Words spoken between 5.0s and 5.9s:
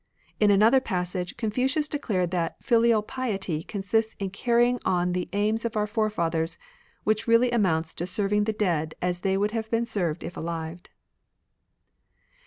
the aims of our